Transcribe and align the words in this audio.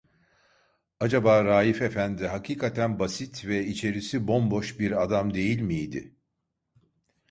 Acaba 0.99 1.43
Raif 1.45 1.81
efendi 1.81 2.27
hakikaten 2.27 2.99
basit 2.99 3.45
ve 3.45 3.65
içerisi 3.65 4.27
bomboş 4.27 4.79
bir 4.79 5.01
adam 5.01 5.33
değil 5.33 5.61
miydi? 5.61 6.13